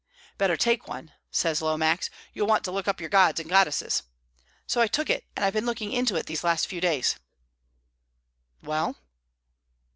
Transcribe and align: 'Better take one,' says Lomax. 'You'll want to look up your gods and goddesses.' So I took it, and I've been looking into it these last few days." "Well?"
'Better 0.39 0.57
take 0.57 0.87
one,' 0.87 1.11
says 1.29 1.61
Lomax. 1.61 2.09
'You'll 2.33 2.47
want 2.47 2.63
to 2.63 2.71
look 2.71 2.87
up 2.87 2.99
your 2.99 3.07
gods 3.07 3.39
and 3.39 3.47
goddesses.' 3.47 4.01
So 4.65 4.81
I 4.81 4.87
took 4.87 5.11
it, 5.11 5.25
and 5.35 5.45
I've 5.45 5.53
been 5.53 5.67
looking 5.67 5.91
into 5.91 6.15
it 6.15 6.25
these 6.25 6.43
last 6.43 6.65
few 6.65 6.81
days." 6.81 7.17
"Well?" 8.63 8.97